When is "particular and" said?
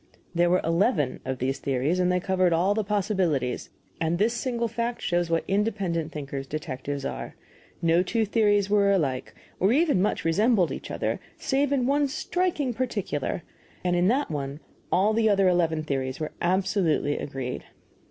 12.73-13.95